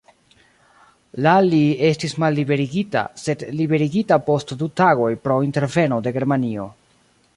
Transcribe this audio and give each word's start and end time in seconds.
La 1.25 1.33
li 1.47 1.59
estis 1.89 2.15
malliberigita, 2.23 3.03
sed 3.25 3.45
liberigita 3.59 4.19
post 4.31 4.55
du 4.63 4.71
tagoj 4.83 5.11
pro 5.27 5.41
interveno 5.49 6.01
de 6.09 6.15
Germanio. 6.21 6.67